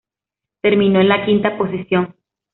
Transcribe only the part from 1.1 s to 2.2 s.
quinta posición.